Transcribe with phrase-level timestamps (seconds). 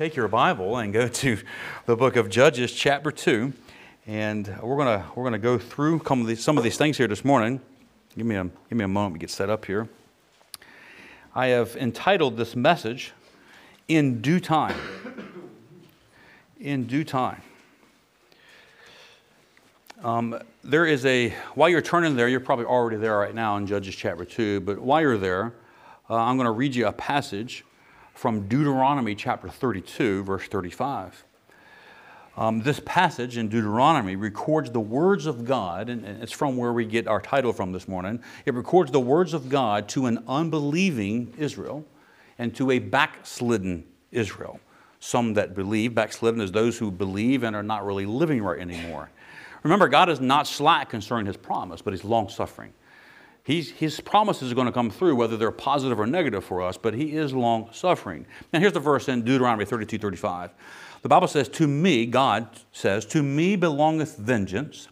[0.00, 1.36] take your Bible and go to
[1.84, 3.52] the book of Judges, chapter 2.
[4.06, 7.06] And we're going we're gonna go through some of, these, some of these things here
[7.06, 7.60] this morning.
[8.16, 9.90] Give me, a, give me a moment to get set up here.
[11.34, 13.12] I have entitled this message,
[13.88, 14.78] In Due Time.
[16.58, 17.42] In Due Time.
[20.02, 23.66] Um, there is a, while you're turning there, you're probably already there right now in
[23.66, 25.52] Judges chapter 2, but while you're there,
[26.08, 27.66] uh, I'm going to read you a passage
[28.14, 31.24] from Deuteronomy chapter 32, verse 35.
[32.36, 36.86] Um, this passage in Deuteronomy records the words of God, and it's from where we
[36.86, 38.22] get our title from this morning.
[38.46, 41.84] It records the words of God to an unbelieving Israel
[42.38, 44.60] and to a backslidden Israel.
[45.00, 49.10] Some that believe, backslidden is those who believe and are not really living right anymore.
[49.62, 52.72] Remember, God is not slack concerning his promise, but he's long suffering.
[53.50, 56.76] He's, his promises are going to come through, whether they're positive or negative for us,
[56.76, 58.24] but he is long suffering.
[58.52, 60.52] Now, here's the verse in Deuteronomy 32 35.
[61.02, 64.86] The Bible says, To me, God says, To me belongeth vengeance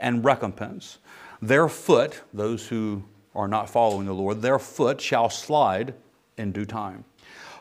[0.00, 0.98] and recompense.
[1.40, 5.94] Their foot, those who are not following the Lord, their foot shall slide
[6.36, 7.04] in due time.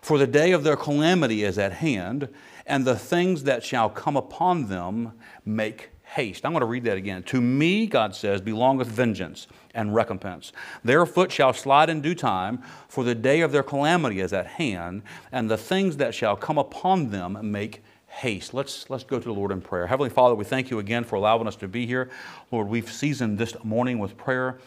[0.02, 2.28] For the day of their calamity is at hand,
[2.66, 5.14] and the things that shall come upon them
[5.45, 6.46] make haste.
[6.46, 7.24] I'm going to read that again.
[7.24, 10.52] To me, God says, belongeth vengeance and recompense.
[10.84, 14.48] Their foot shall slide in due time, for the day of their calamity is at
[14.48, 18.56] hand, and the things that shall come upon them make haste.
[18.56, 19.86] Let's, let's go to the Lord in prayer.
[19.86, 22.10] Heavenly Father, we thank you again for allowing us to be here.
[22.52, 24.58] Lord, we've seasoned this morning with prayer.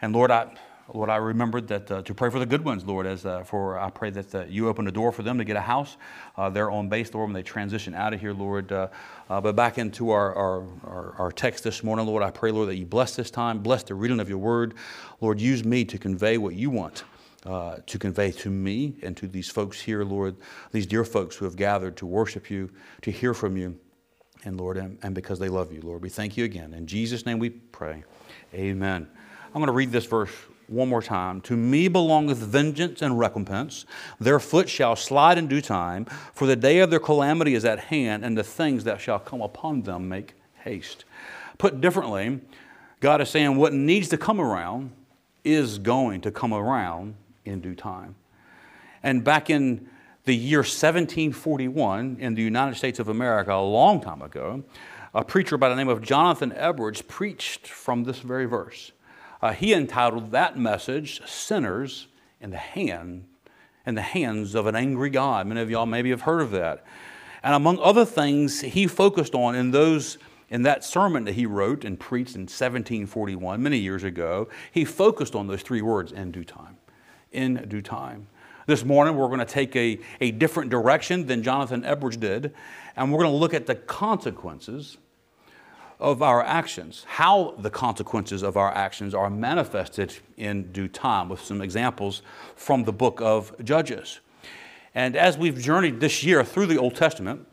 [0.00, 0.54] And Lord, I,
[0.92, 3.78] Lord, I remembered that uh, to pray for the good ones, Lord, as uh, for
[3.78, 5.96] I pray that uh, you open the door for them to get a house,
[6.36, 8.72] uh, their own base, Lord, when they transition out of here, Lord.
[8.72, 8.88] Uh,
[9.30, 12.68] uh, but back into our, our, our, our, text this morning, Lord, I pray, Lord,
[12.68, 14.74] that you bless this time, bless the reading of your word.
[15.20, 17.04] Lord, use me to convey what you want.
[17.44, 20.36] to convey to me and to these folks here, Lord,
[20.72, 22.70] these dear folks who have gathered to worship you,
[23.02, 23.78] to hear from you,
[24.44, 26.74] and Lord, and, and because they love you, Lord, we thank you again.
[26.74, 28.02] In Jesus' name we pray.
[28.52, 29.08] Amen.
[29.46, 30.32] I'm going to read this verse
[30.72, 31.40] one more time.
[31.42, 33.84] To me belongeth vengeance and recompense.
[34.18, 37.78] Their foot shall slide in due time, for the day of their calamity is at
[37.78, 40.34] hand, and the things that shall come upon them make
[40.64, 41.04] haste.
[41.58, 42.40] Put differently,
[43.00, 44.92] God is saying what needs to come around
[45.44, 48.14] is going to come around in due time.
[49.02, 49.88] And back in
[50.24, 54.62] the year 1741 in the United States of America, a long time ago,
[55.14, 58.92] a preacher by the name of Jonathan Edwards preached from this very verse.
[59.42, 62.06] Uh, he entitled that message, Sinners
[62.40, 63.24] in the Hand,
[63.84, 65.48] in the Hands of an Angry God.
[65.48, 66.84] Many of y'all maybe have heard of that.
[67.42, 71.82] And among other things, he focused on in those in that sermon that he wrote
[71.82, 76.44] and preached in 1741, many years ago, he focused on those three words in due
[76.44, 76.76] time.
[77.32, 78.26] In due time.
[78.66, 82.52] This morning, we're going to take a, a different direction than Jonathan Edwards did,
[82.96, 84.98] and we're going to look at the consequences
[86.02, 91.40] of our actions, how the consequences of our actions are manifested in due time, with
[91.40, 92.22] some examples
[92.56, 94.18] from the book of Judges.
[94.96, 97.46] And as we've journeyed this year through the Old Testament,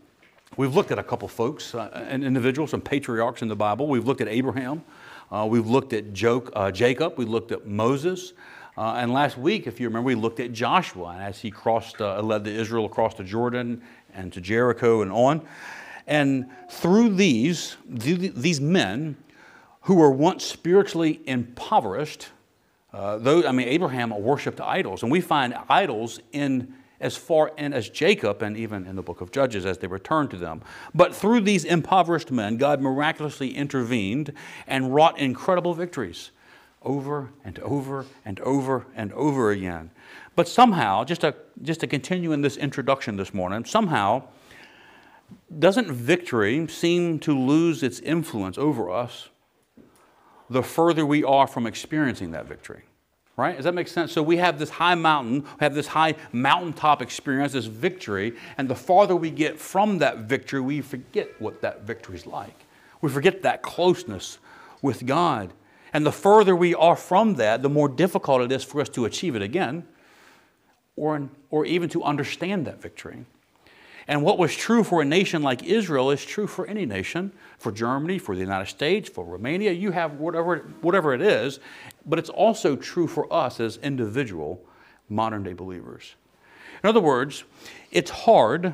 [0.57, 3.87] we've looked at a couple folks uh, and individuals, some patriarchs in the Bible.
[3.87, 4.83] We've looked at Abraham,
[5.31, 8.33] uh, we've looked at jo- uh, Jacob, we looked at Moses.
[8.75, 12.01] Uh, and last week, if you remember, we looked at Joshua and as he crossed,
[12.01, 13.83] uh, led the Israel across the Jordan
[14.15, 15.45] and to Jericho and on.
[16.09, 19.15] And through these, these men
[19.81, 22.29] who were once spiritually impoverished,
[22.91, 27.73] uh, those, I mean, Abraham worshiped idols, and we find idols in as far in
[27.73, 30.63] as Jacob and even in the book of Judges as they return to them.
[30.95, 34.33] But through these impoverished men, God miraculously intervened
[34.67, 36.31] and wrought incredible victories
[36.81, 39.91] over and over and over and over again.
[40.35, 44.23] But somehow, just to, just to continue in this introduction this morning, somehow
[45.57, 49.29] doesn't victory seem to lose its influence over us
[50.49, 52.83] the further we are from experiencing that victory?
[53.37, 53.55] Right?
[53.55, 54.11] Does that make sense?
[54.11, 58.67] So we have this high mountain, we have this high mountaintop experience, this victory, and
[58.67, 62.65] the farther we get from that victory, we forget what that victory is like.
[63.01, 64.39] We forget that closeness
[64.81, 65.53] with God.
[65.93, 69.05] And the further we are from that, the more difficult it is for us to
[69.05, 69.87] achieve it again
[70.95, 73.25] or, or even to understand that victory.
[74.09, 77.71] And what was true for a nation like Israel is true for any nation, for
[77.71, 79.71] Germany, for the United States, for Romania.
[79.71, 81.59] You have whatever, whatever it is,
[82.07, 84.65] but it's also true for us as individual
[85.09, 86.15] modern day believers.
[86.83, 87.43] In other words,
[87.91, 88.73] it's hard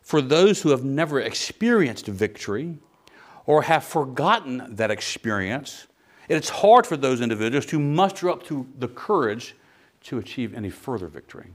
[0.00, 2.78] for those who have never experienced victory
[3.46, 5.88] or have forgotten that experience.
[6.28, 9.56] It's hard for those individuals to muster up to the courage
[10.04, 11.50] to achieve any further victory.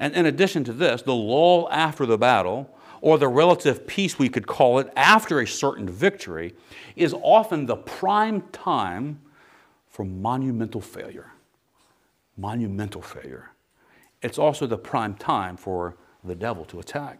[0.00, 4.28] And in addition to this, the lull after the battle, or the relative peace, we
[4.28, 6.54] could call it, after a certain victory,
[6.96, 9.20] is often the prime time
[9.88, 11.30] for monumental failure.
[12.36, 13.50] Monumental failure.
[14.22, 17.18] It's also the prime time for the devil to attack.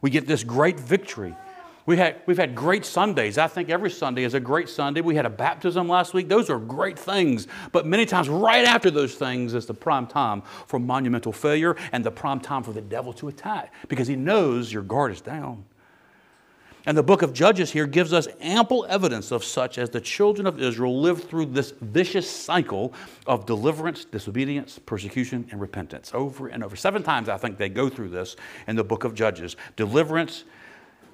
[0.00, 1.36] We get this great victory
[1.86, 3.38] we had, we've had great Sundays.
[3.38, 5.00] I think every Sunday is a great Sunday.
[5.00, 6.28] We had a baptism last week.
[6.28, 7.48] Those are great things.
[7.72, 12.04] But many times, right after those things, is the prime time for monumental failure and
[12.04, 15.64] the prime time for the devil to attack because he knows your guard is down.
[16.86, 20.46] And the book of Judges here gives us ample evidence of such as the children
[20.46, 22.94] of Israel lived through this vicious cycle
[23.26, 26.76] of deliverance, disobedience, persecution, and repentance over and over.
[26.76, 28.36] Seven times, I think, they go through this
[28.66, 30.44] in the book of Judges deliverance,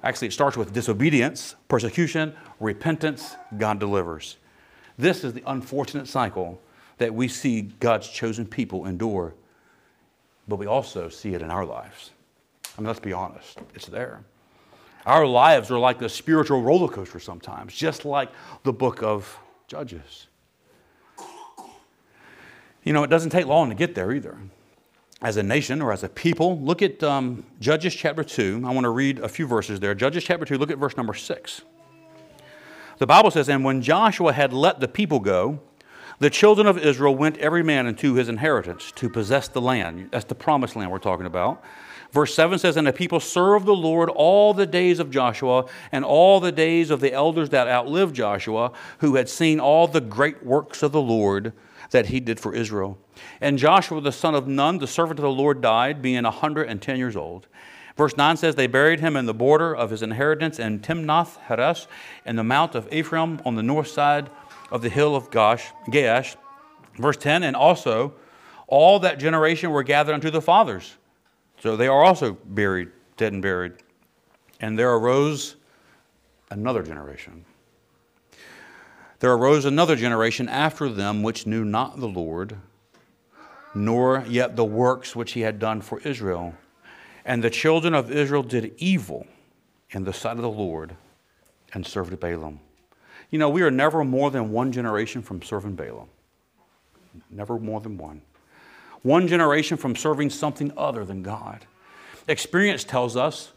[0.07, 4.37] Actually, it starts with disobedience, persecution, repentance, God delivers.
[4.97, 6.61] This is the unfortunate cycle
[6.97, 9.35] that we see God's chosen people endure,
[10.47, 12.11] but we also see it in our lives.
[12.77, 14.23] I mean, let's be honest, it's there.
[15.05, 18.29] Our lives are like the spiritual roller coaster sometimes, just like
[18.63, 19.37] the book of
[19.67, 20.27] Judges.
[22.85, 24.37] You know, it doesn't take long to get there either
[25.21, 26.59] as a nation or as a people.
[26.59, 28.63] Look at um, Judges chapter 2.
[28.65, 29.95] I want to read a few verses there.
[29.95, 31.61] Judges chapter 2, look at verse number 6.
[32.99, 35.59] The Bible says, And when Joshua had let the people go,
[36.19, 40.09] the children of Israel went every man into his inheritance to possess the land.
[40.11, 41.63] That's the promised land we're talking about.
[42.11, 46.05] Verse 7 says, And the people served the Lord all the days of Joshua and
[46.05, 50.43] all the days of the elders that outlived Joshua, who had seen all the great
[50.43, 51.53] works of the Lord
[51.91, 52.97] that he did for Israel.
[53.41, 56.97] And Joshua the son of Nun, the servant of the Lord, died, being a 110
[56.97, 57.47] years old.
[57.95, 61.87] Verse 9 says, They buried him in the border of his inheritance in Timnath Heres,
[62.25, 64.29] in the mount of Ephraim on the north side
[64.71, 66.35] of the hill of Gosh, Gaash.
[66.95, 68.13] Verse 10, And also
[68.67, 70.97] all that generation were gathered unto the fathers.
[71.59, 73.73] So they are also buried, dead and buried.
[74.59, 75.55] And there arose
[76.51, 77.45] another generation
[79.19, 82.57] there arose another generation after them which knew not the Lord,
[83.73, 86.53] nor yet the works which he had done for Israel.
[87.25, 89.27] And the children of Israel did evil
[89.91, 90.95] in the sight of the Lord
[91.73, 92.59] and served Baalim.
[93.29, 96.07] You know, we are never more than one generation from serving Baalim.
[97.29, 98.21] Never more than one.
[99.01, 101.65] One generation from serving something other than God.
[102.27, 103.51] Experience tells us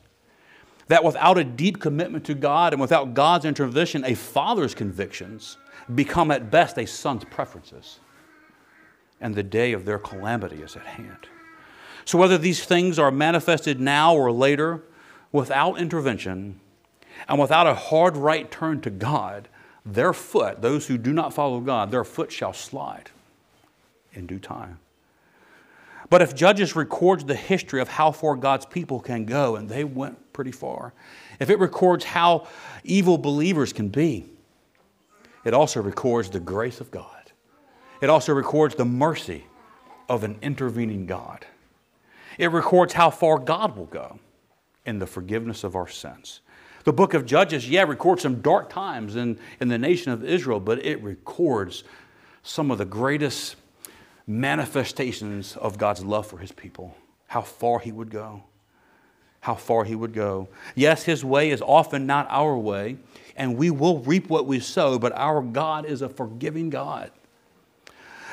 [0.90, 5.56] that without a deep commitment to God and without God's intervention, a father's convictions
[5.94, 8.00] become at best a son's preferences.
[9.20, 11.28] And the day of their calamity is at hand.
[12.04, 14.82] So, whether these things are manifested now or later,
[15.30, 16.58] without intervention
[17.28, 19.46] and without a hard right turn to God,
[19.86, 23.10] their foot, those who do not follow God, their foot shall slide
[24.12, 24.80] in due time.
[26.10, 29.84] But if Judges records the history of how far God's people can go, and they
[29.84, 30.92] went pretty far,
[31.38, 32.48] if it records how
[32.82, 34.26] evil believers can be,
[35.44, 37.32] it also records the grace of God.
[38.02, 39.44] It also records the mercy
[40.08, 41.46] of an intervening God.
[42.38, 44.18] It records how far God will go
[44.84, 46.40] in the forgiveness of our sins.
[46.84, 50.58] The book of Judges, yeah, records some dark times in, in the nation of Israel,
[50.58, 51.84] but it records
[52.42, 53.56] some of the greatest
[54.26, 56.96] manifestations of God's love for his people,
[57.26, 58.44] how far he would go.
[59.40, 60.48] How far he would go.
[60.74, 62.98] Yes, his way is often not our way,
[63.36, 67.10] and we will reap what we sow, but our God is a forgiving God.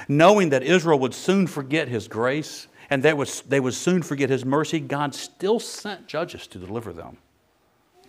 [0.10, 4.29] Knowing that Israel would soon forget his grace and they would, they would soon forget
[4.29, 7.17] his mercy, God still sent judges to deliver them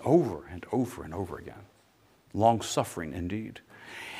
[0.04, 1.66] over and over and over again.
[2.32, 3.60] Long suffering indeed.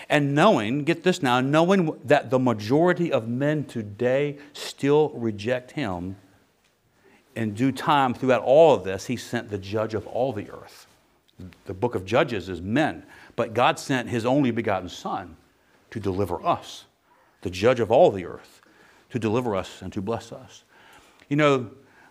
[0.08, 6.16] And knowing, get this now, knowing that the majority of men today still reject him,
[7.34, 10.86] in due time, throughout all of this, he sent the judge of all the earth.
[11.66, 13.04] The book of Judges is men,
[13.36, 15.36] but God sent his only begotten Son
[15.92, 16.86] to deliver us,
[17.42, 18.60] the judge of all the earth,
[19.10, 20.64] to deliver us and to bless us.
[21.28, 21.70] You know,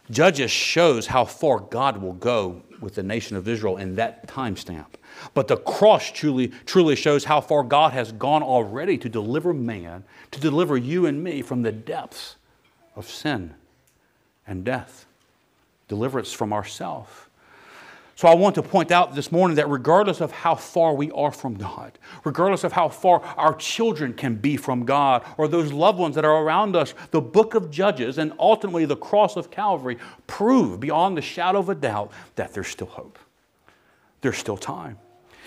[0.10, 4.56] Judges shows how far God will go with the nation of Israel in that time
[4.56, 4.98] stamp.
[5.34, 10.04] But the cross truly, truly shows how far God has gone already to deliver man,
[10.32, 12.36] to deliver you and me from the depths
[12.96, 13.56] of sin
[14.46, 15.06] and death,
[15.88, 17.27] deliverance from ourself.
[18.18, 21.32] So I want to point out this morning that regardless of how far we are
[21.32, 26.00] from God, regardless of how far our children can be from God or those loved
[26.00, 30.00] ones that are around us, the book of Judges and ultimately the cross of Calvary
[30.26, 33.20] prove beyond the shadow of a doubt that there's still hope.
[34.22, 34.98] There's still time.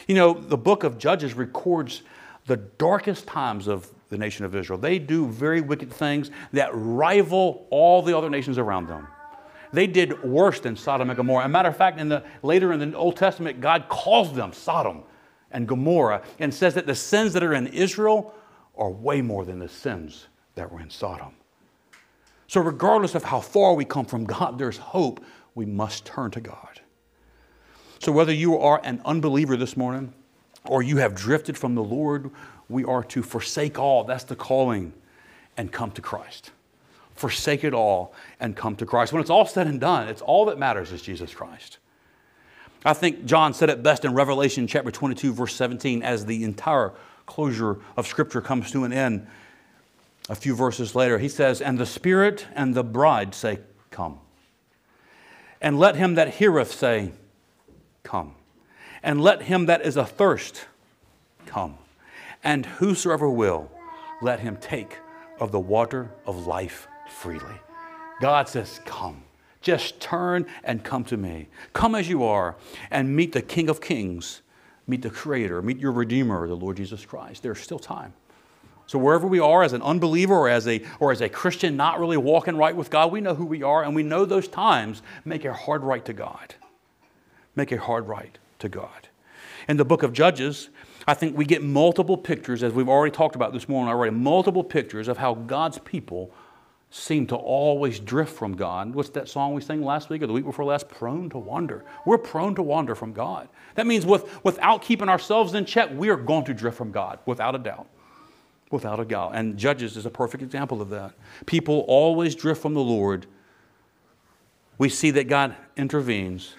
[0.07, 2.03] You know, the book of Judges records
[2.47, 4.79] the darkest times of the nation of Israel.
[4.79, 9.09] They do very wicked things that rival all the other nations around them.
[9.73, 11.45] They did worse than Sodom and Gomorrah.
[11.45, 14.53] As a matter of fact, in the, later in the Old Testament, God calls them
[14.53, 15.03] Sodom
[15.51, 18.35] and Gomorrah and says that the sins that are in Israel
[18.77, 21.35] are way more than the sins that were in Sodom.
[22.49, 25.25] So, regardless of how far we come from God, there's hope.
[25.55, 26.81] We must turn to God.
[28.01, 30.13] So, whether you are an unbeliever this morning
[30.65, 32.31] or you have drifted from the Lord,
[32.69, 34.05] we are to forsake all.
[34.05, 34.93] That's the calling
[35.57, 36.51] and come to Christ.
[37.21, 39.13] Forsake it all and come to Christ.
[39.13, 41.77] When it's all said and done, it's all that matters is Jesus Christ.
[42.83, 46.95] I think John said it best in Revelation chapter 22, verse 17, as the entire
[47.27, 49.27] closure of Scripture comes to an end.
[50.31, 53.59] A few verses later, he says, And the Spirit and the bride say,
[53.91, 54.19] Come.
[55.61, 57.13] And let him that heareth say,
[58.03, 58.35] Come.
[59.03, 60.65] And let him that is athirst
[61.45, 61.77] come.
[62.43, 63.71] And whosoever will,
[64.23, 64.97] let him take
[65.39, 67.61] of the water of life freely.
[68.21, 69.23] God says, Come.
[69.61, 71.49] Just turn and come to me.
[71.75, 72.57] Come as you are
[72.91, 74.41] and meet the King of Kings,
[74.87, 77.43] meet the Creator, meet your Redeemer, the Lord Jesus Christ.
[77.43, 78.15] There's still time.
[78.87, 82.01] So wherever we are as an unbeliever or as a or as a Christian not
[82.01, 85.03] really walking right with God, we know who we are and we know those times
[85.25, 86.55] make a hard right to God.
[87.55, 89.09] Make a hard right to God.
[89.69, 90.71] In the book of Judges,
[91.07, 94.65] I think we get multiple pictures, as we've already talked about this morning already, multiple
[94.65, 96.33] pictures of how God's people
[96.91, 98.95] seem to always drift from God.
[98.95, 100.89] What's that song we sang last week or the week before last?
[100.89, 101.85] Prone to wander.
[102.05, 103.49] We're prone to wander from God.
[103.77, 107.21] That means with, without keeping ourselves in check, we are going to drift from God,
[107.27, 107.87] without a doubt.
[108.73, 109.33] Without a doubt.
[109.35, 111.13] And Judges is a perfect example of that.
[111.47, 113.27] People always drift from the Lord.
[114.79, 116.55] We see that God intervenes,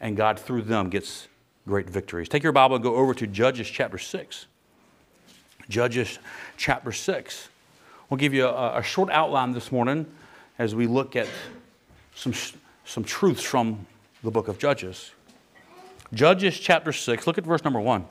[0.00, 1.28] and God through them gets
[1.68, 2.28] great victories.
[2.28, 4.46] Take your Bible and go over to Judges chapter 6.
[5.68, 6.18] Judges
[6.56, 7.48] chapter 6.
[8.12, 10.04] We'll give you a, a short outline this morning
[10.58, 11.26] as we look at
[12.14, 12.34] some,
[12.84, 13.86] some truths from
[14.22, 15.12] the book of Judges.
[16.12, 18.04] Judges chapter 6, look at verse number 1.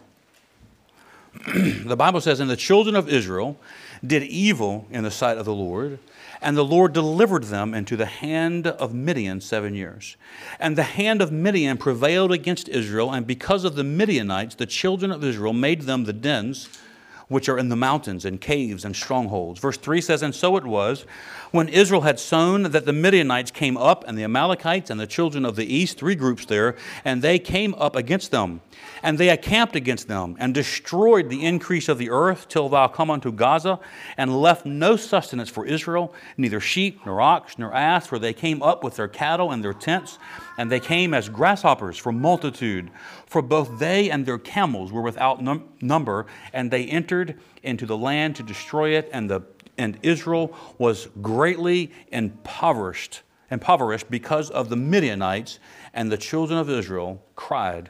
[1.85, 3.59] the Bible says, And the children of Israel
[4.03, 5.99] did evil in the sight of the Lord,
[6.41, 10.17] and the Lord delivered them into the hand of Midian seven years.
[10.59, 15.11] And the hand of Midian prevailed against Israel, and because of the Midianites, the children
[15.11, 16.69] of Israel made them the dens
[17.31, 19.57] which are in the mountains and caves and strongholds.
[19.57, 21.05] Verse 3 says, And so it was,
[21.51, 25.45] when Israel had sown, that the Midianites came up, and the Amalekites and the children
[25.45, 28.59] of the east, three groups there, and they came up against them.
[29.01, 33.09] And they encamped against them, and destroyed the increase of the earth, till thou come
[33.09, 33.79] unto Gaza,
[34.17, 38.61] and left no sustenance for Israel, neither sheep, nor ox, nor ass, for they came
[38.61, 40.19] up with their cattle and their tents,
[40.57, 42.91] and they came as grasshoppers for multitude
[43.31, 47.95] for both they and their camels were without num- number, and they entered into the
[47.95, 49.39] land to destroy it, and, the,
[49.77, 55.59] and Israel was greatly impoverished, impoverished because of the Midianites,
[55.93, 57.89] and the children of Israel cried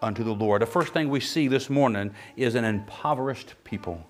[0.00, 0.62] unto the Lord.
[0.62, 4.02] The first thing we see this morning is an impoverished people.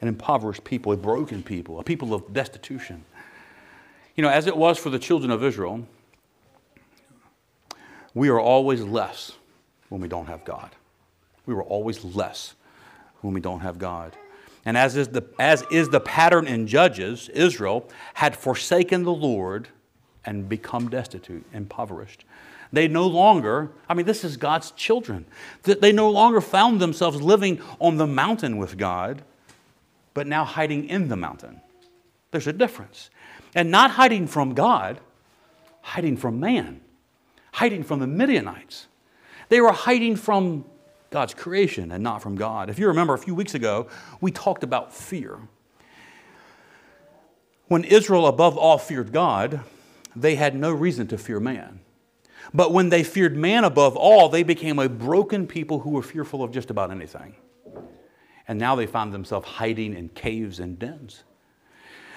[0.00, 3.04] An impoverished people, a broken people, a people of destitution.
[4.14, 5.88] You know, as it was for the children of Israel,
[8.14, 9.32] we are always less
[9.88, 10.70] when we don't have God.
[11.46, 12.54] We were always less
[13.20, 14.16] when we don't have God.
[14.64, 19.68] And as is the, as is the pattern in Judges, Israel had forsaken the Lord
[20.24, 22.24] and become destitute, impoverished.
[22.72, 25.26] They no longer, I mean, this is God's children.
[25.62, 29.22] They no longer found themselves living on the mountain with God,
[30.14, 31.60] but now hiding in the mountain.
[32.30, 33.10] There's a difference.
[33.54, 34.98] And not hiding from God,
[35.82, 36.80] hiding from man
[37.54, 38.88] hiding from the Midianites.
[39.48, 40.64] They were hiding from
[41.10, 42.68] God's creation and not from God.
[42.68, 43.86] If you remember a few weeks ago,
[44.20, 45.38] we talked about fear.
[47.68, 49.60] When Israel, above all, feared God,
[50.16, 51.78] they had no reason to fear man.
[52.52, 56.42] But when they feared man above all, they became a broken people who were fearful
[56.42, 57.36] of just about anything.
[58.48, 61.22] And now they find themselves hiding in caves and dens.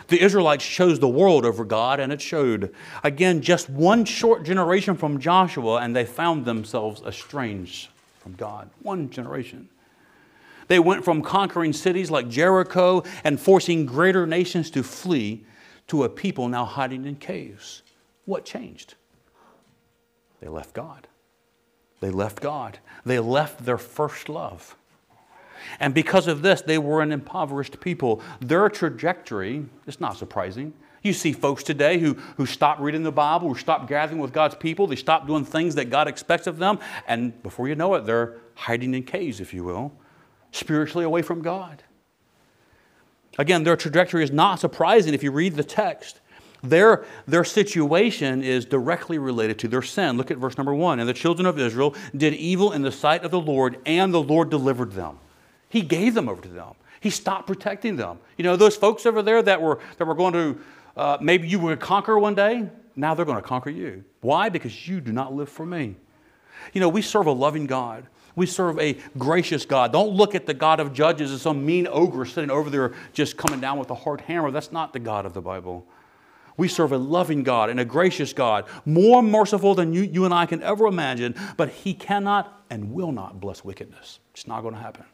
[0.08, 2.74] The Israelites chose the world over God, and it showed.
[3.04, 8.70] Again, just one short generation from Joshua, and they found themselves estranged from God.
[8.82, 9.68] One generation.
[10.70, 15.46] They went from conquering cities like Jericho and forcing greater nations to flee
[15.88, 17.84] to a people now hiding in caves.
[18.26, 18.96] What changed?
[20.40, 21.08] They left God.
[22.00, 22.80] They left God.
[23.06, 24.77] They left their first love.
[25.80, 28.22] And because of this, they were an impoverished people.
[28.40, 30.74] Their trajectory, it's not surprising.
[31.04, 34.56] You see folks today who, who stop reading the Bible, who stop gathering with God's
[34.56, 38.06] people, they stop doing things that God expects of them, and before you know it,
[38.06, 39.94] they're hiding in caves, if you will,
[40.52, 41.84] spiritually away from God.
[43.38, 46.20] Again, their trajectory is not surprising if you read the text.
[46.64, 50.18] Their, their situation is directly related to their sin.
[50.18, 51.00] Look at verse number one.
[51.00, 54.22] And the children of Israel did evil in the sight of the Lord, and the
[54.22, 55.20] Lord delivered them.
[55.70, 56.74] He gave them over to them.
[57.00, 58.20] He stopped protecting them.
[58.38, 60.60] You know, those folks over there that were, that were going to,
[60.96, 64.04] uh, maybe you would conquer one day, now they're going to conquer you.
[64.22, 64.50] Why?
[64.50, 65.96] Because you do not live for me.
[66.74, 68.08] You know, we serve a loving God.
[68.36, 69.92] We serve a gracious God.
[69.92, 73.38] Don't look at the God of judges as some mean ogre sitting over there just
[73.38, 74.52] coming down with a hard hammer.
[74.52, 75.88] That's not the God of the Bible.
[76.56, 80.34] We serve a loving God and a gracious God, more merciful than you, you and
[80.34, 84.20] I can ever imagine, but He cannot and will not bless wickedness.
[84.34, 85.06] It's not going to happen.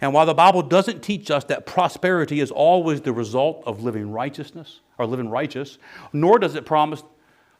[0.00, 4.10] And while the Bible doesn't teach us that prosperity is always the result of living
[4.10, 5.78] righteousness or living righteous,
[6.12, 7.02] nor does it promise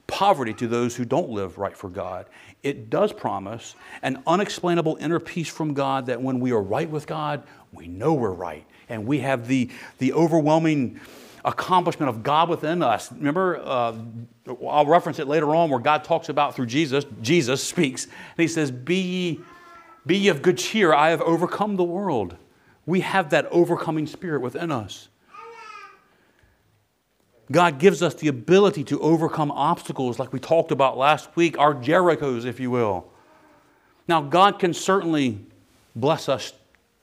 [0.06, 2.26] poverty to those who don't live right for God.
[2.62, 7.06] It does promise an unexplainable inner peace from God that when we are right with
[7.06, 8.64] God, we know we're right.
[8.88, 11.00] And we have the, the overwhelming
[11.44, 13.12] accomplishment of God within us.
[13.12, 13.94] Remember, uh,
[14.66, 18.48] I'll reference it later on where God talks about through Jesus, Jesus speaks, and he
[18.48, 19.40] says, Be ye,
[20.06, 22.36] be of good cheer, I have overcome the world.
[22.86, 25.08] We have that overcoming spirit within us.
[27.52, 31.74] God gives us the ability to overcome obstacles like we talked about last week, our
[31.74, 33.10] Jerichos, if you will.
[34.08, 35.40] Now, God can certainly
[35.94, 36.52] bless us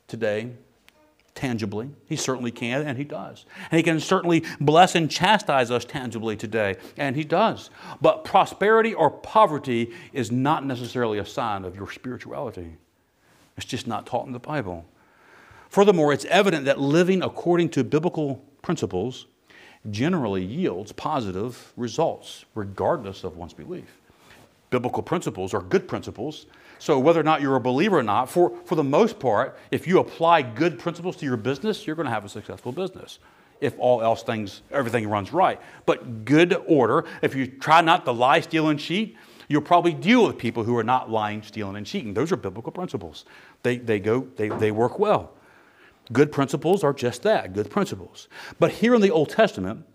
[0.08, 0.52] today
[1.34, 1.90] tangibly.
[2.08, 3.46] He certainly can, and He does.
[3.72, 7.70] And He can certainly bless and chastise us tangibly today, and He does.
[8.02, 12.78] But prosperity or poverty is not necessarily a sign of your spirituality,
[13.62, 14.86] it's just not taught in the Bible.
[15.70, 19.28] Furthermore, it's evident that living according to biblical principles
[19.90, 23.98] generally yields positive results, regardless of one's belief.
[24.70, 26.46] Biblical principles are good principles.
[26.80, 29.86] So, whether or not you're a believer or not, for, for the most part, if
[29.88, 33.20] you apply good principles to your business, you're going to have a successful business.
[33.60, 35.62] If all else things, everything runs right.
[35.86, 39.16] But good order, if you try not to lie, steal, and cheat,
[39.52, 42.14] you'll probably deal with people who are not lying, stealing, and cheating.
[42.14, 43.26] Those are biblical principles.
[43.64, 45.32] They, they, go, they, they work well.
[46.12, 48.28] Good principles are just that good principles.
[48.60, 49.86] But here in the Old Testament,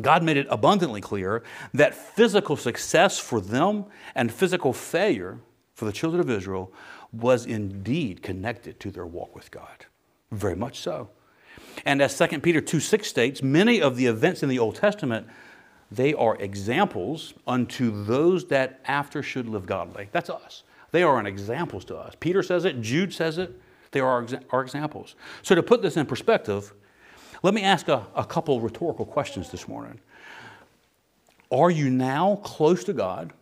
[0.00, 1.42] God made it abundantly clear
[1.74, 5.40] that physical success for them and physical failure
[5.74, 6.72] for the children of Israel
[7.12, 9.86] was indeed connected to their walk with God.
[10.30, 11.10] Very much so.
[11.84, 15.26] And as 2 Peter 2 6 states, many of the events in the Old Testament,
[15.90, 20.08] they are examples unto those that after should live godly.
[20.12, 20.62] That's us.
[20.90, 22.14] They are examples to us.
[22.18, 25.14] Peter says it, Jude says it, they are our examples.
[25.42, 26.72] So, to put this in perspective,
[27.42, 30.00] let me ask a, a couple rhetorical questions this morning.
[31.50, 33.32] Are you now close to God,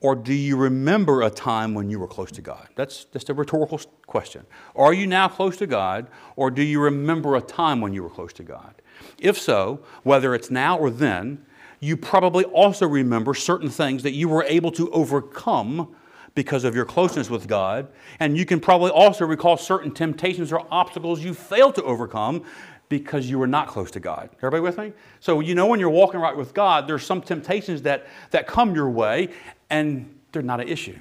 [0.00, 2.68] or do you remember a time when you were close to God?
[2.74, 4.44] That's just a rhetorical question.
[4.74, 8.10] Are you now close to God, or do you remember a time when you were
[8.10, 8.74] close to God?
[9.18, 11.44] If so, whether it's now or then,
[11.78, 15.94] you probably also remember certain things that you were able to overcome
[16.36, 17.88] because of your closeness with God.
[18.20, 22.44] And you can probably also recall certain temptations or obstacles you failed to overcome
[22.88, 24.30] because you were not close to God.
[24.38, 24.92] Everybody with me?
[25.18, 28.76] So you know when you're walking right with God, there's some temptations that, that come
[28.76, 29.30] your way,
[29.70, 30.96] and they're not an issue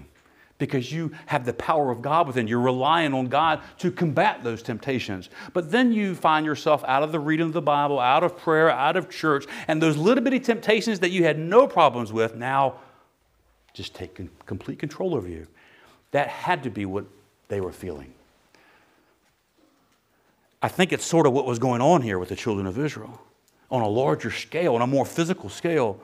[0.57, 2.47] because you have the power of God within.
[2.47, 5.29] You're relying on God to combat those temptations.
[5.51, 8.71] But then you find yourself out of the reading of the Bible, out of prayer,
[8.71, 12.75] out of church, and those little bitty temptations that you had no problems with now
[13.75, 15.47] just take complete control over you.
[16.11, 17.05] That had to be what
[17.49, 18.13] they were feeling.
[20.61, 23.21] I think it's sort of what was going on here with the children of Israel
[23.69, 25.99] on a larger scale, on a more physical scale.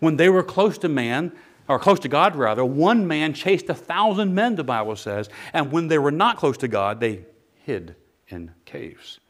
[0.00, 1.32] When they were close to man,
[1.68, 5.70] or close to God rather, one man chased a thousand men, the Bible says, and
[5.70, 7.24] when they were not close to God, they
[7.62, 7.94] hid
[8.28, 9.20] in caves.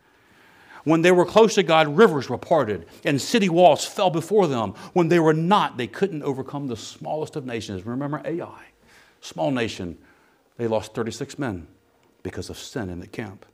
[0.84, 4.74] When they were close to God, rivers were parted and city walls fell before them.
[4.92, 7.86] When they were not, they couldn't overcome the smallest of nations.
[7.86, 8.64] Remember Ai,
[9.20, 9.98] small nation.
[10.58, 11.66] They lost 36 men
[12.22, 13.46] because of sin in the camp.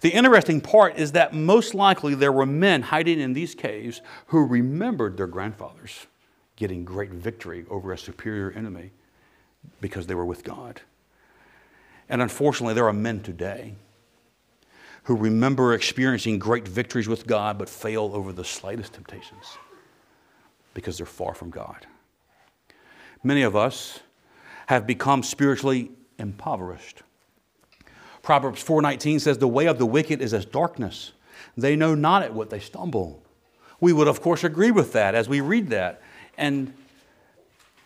[0.00, 4.44] The interesting part is that most likely there were men hiding in these caves who
[4.44, 6.06] remembered their grandfathers
[6.56, 8.90] getting great victory over a superior enemy
[9.80, 10.82] because they were with God.
[12.08, 13.76] And unfortunately, there are men today
[15.04, 19.58] who remember experiencing great victories with God but fail over the slightest temptations
[20.72, 21.86] because they're far from God.
[23.22, 24.00] Many of us
[24.66, 27.02] have become spiritually impoverished.
[28.22, 31.12] Proverbs 4:19 says the way of the wicked is as darkness.
[31.56, 33.22] They know not at what they stumble.
[33.80, 36.00] We would of course agree with that as we read that.
[36.38, 36.72] And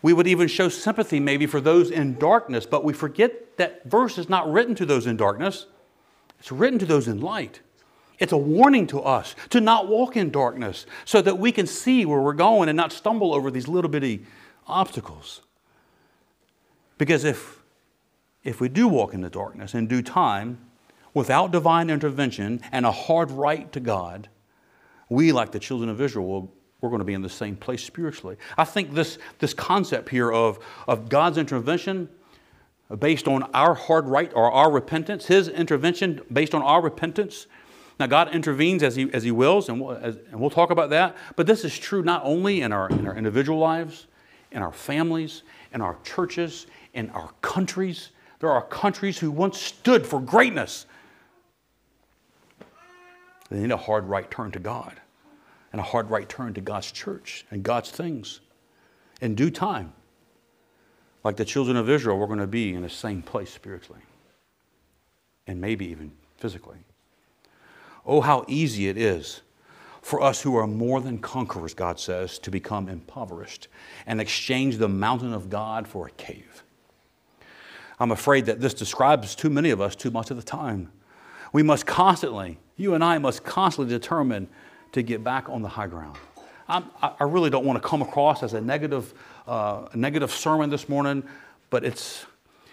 [0.01, 4.17] we would even show sympathy maybe for those in darkness, but we forget that verse
[4.17, 5.65] is not written to those in darkness.
[6.39, 7.61] It's written to those in light.
[8.19, 12.05] It's a warning to us to not walk in darkness so that we can see
[12.05, 14.25] where we're going and not stumble over these little bitty
[14.67, 15.41] obstacles.
[16.97, 17.63] Because if,
[18.43, 20.59] if we do walk in the darkness in due time,
[21.13, 24.29] without divine intervention and a hard right to God,
[25.09, 27.83] we, like the children of Israel, will, we're going to be in the same place
[27.83, 28.35] spiritually.
[28.57, 32.09] I think this, this concept here of, of God's intervention
[32.97, 37.47] based on our hard right or our repentance, His intervention based on our repentance,
[37.99, 40.89] now, God intervenes as He, as he wills, and we'll, as, and we'll talk about
[40.91, 41.17] that.
[41.35, 44.07] But this is true not only in our, in our individual lives,
[44.51, 48.11] in our families, in our churches, in our countries.
[48.39, 50.85] There are countries who once stood for greatness.
[53.49, 54.93] They need a hard right turn to God
[55.73, 58.39] and a hard right turn to God's church and God's things.
[59.19, 59.91] In due time,
[61.29, 64.01] like the children of Israel, we're going to be in the same place spiritually
[65.45, 66.79] and maybe even physically.
[68.03, 69.41] Oh, how easy it is
[70.01, 73.67] for us who are more than conquerors, God says, to become impoverished
[74.07, 76.63] and exchange the mountain of God for a cave.
[77.99, 80.91] I'm afraid that this describes too many of us too much of the time.
[81.53, 84.47] We must constantly, you and I must constantly determine
[84.93, 86.17] to get back on the high ground.
[86.67, 89.13] I'm, i really don't want to come across as a negative,
[89.49, 91.23] uh, a negative sermon this morning,
[91.71, 92.25] but it's,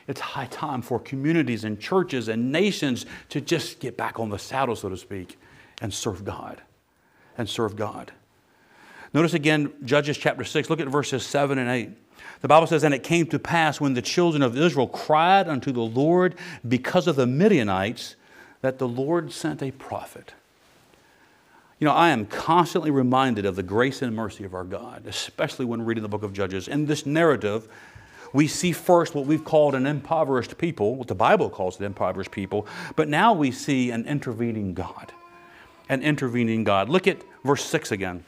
[0.06, 4.38] it's high time for communities and churches and nations to just get back on the
[4.38, 5.38] saddle, so to speak,
[5.80, 6.60] and serve God.
[7.38, 8.12] And serve God.
[9.14, 11.90] Notice again, Judges chapter 6, look at verses 7 and 8.
[12.42, 15.72] The Bible says, And it came to pass when the children of Israel cried unto
[15.72, 16.34] the Lord
[16.66, 18.16] because of the Midianites,
[18.60, 20.34] that the Lord sent a prophet.
[21.78, 25.66] You know, I am constantly reminded of the grace and mercy of our God, especially
[25.66, 26.68] when reading the book of Judges.
[26.68, 27.68] In this narrative,
[28.32, 32.30] we see first what we've called an impoverished people, what the Bible calls an impoverished
[32.30, 35.12] people, but now we see an intervening God.
[35.90, 36.88] An intervening God.
[36.88, 38.24] Look at verse 6 again.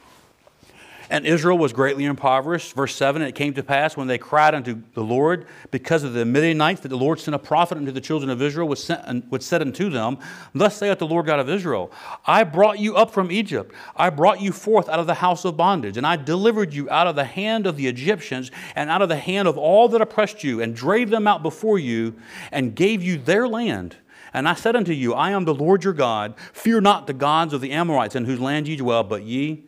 [1.11, 2.73] And Israel was greatly impoverished.
[2.73, 6.23] Verse 7 it came to pass when they cried unto the Lord because of the
[6.23, 9.41] Midianites that the Lord sent a prophet unto the children of Israel, which, sent, which
[9.41, 10.19] said unto them,
[10.53, 11.91] Thus saith the Lord God of Israel,
[12.25, 13.73] I brought you up from Egypt.
[13.95, 17.07] I brought you forth out of the house of bondage, and I delivered you out
[17.07, 20.43] of the hand of the Egyptians and out of the hand of all that oppressed
[20.43, 22.15] you, and drave them out before you,
[22.51, 23.95] and gave you their land.
[24.31, 26.35] And I said unto you, I am the Lord your God.
[26.53, 29.63] Fear not the gods of the Amorites in whose land ye dwell, but ye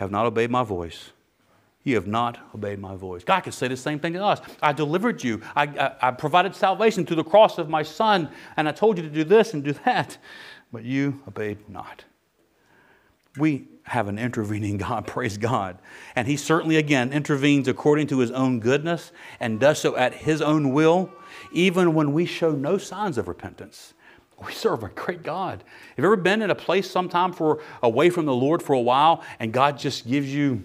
[0.00, 1.10] have not obeyed my voice.
[1.84, 3.22] You have not obeyed my voice.
[3.22, 4.40] God could say the same thing to us.
[4.62, 5.42] I delivered you.
[5.54, 9.02] I, I, I, provided salvation through the cross of my Son, and I told you
[9.02, 10.16] to do this and do that,
[10.72, 12.04] but you obeyed not.
[13.36, 15.78] We have an intervening God, praise God.
[16.16, 20.40] And He certainly, again, intervenes according to His own goodness and does so at His
[20.40, 21.12] own will,
[21.52, 23.92] even when we show no signs of repentance.
[24.44, 25.62] We serve a great God.
[25.96, 28.80] Have you ever been in a place sometime for away from the Lord for a
[28.80, 30.64] while and God just gives you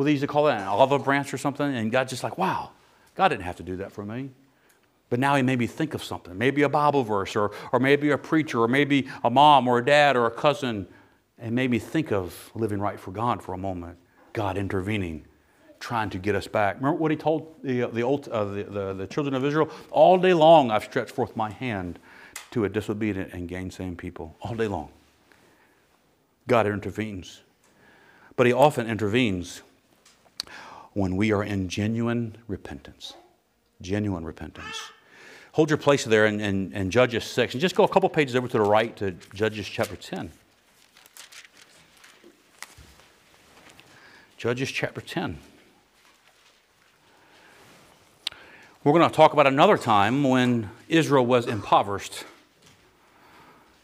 [0.00, 2.38] what they used to call that, an olive branch or something, and God just like,
[2.38, 2.70] wow,
[3.14, 4.30] God didn't have to do that for me.
[5.10, 8.10] But now he made me think of something, maybe a Bible verse, or, or maybe
[8.10, 10.86] a preacher, or maybe a mom, or a dad, or a cousin,
[11.38, 13.98] and made me think of living right for God for a moment.
[14.32, 15.26] God intervening,
[15.80, 16.76] trying to get us back.
[16.76, 19.68] Remember what he told the, the, old, uh, the, the, the children of Israel?
[19.90, 21.98] All day long I've stretched forth my hand
[22.50, 24.90] to a disobedient and gainsaying people all day long.
[26.48, 27.42] God intervenes.
[28.36, 29.62] But He often intervenes
[30.92, 33.14] when we are in genuine repentance.
[33.80, 34.90] Genuine repentance.
[35.52, 38.36] Hold your place there in, in, in Judges 6 and just go a couple pages
[38.36, 40.30] over to the right to Judges chapter 10.
[44.36, 45.38] Judges chapter 10.
[48.82, 52.24] We're going to talk about another time when Israel was impoverished